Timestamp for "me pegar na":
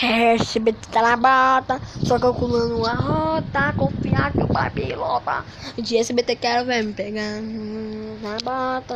6.84-8.40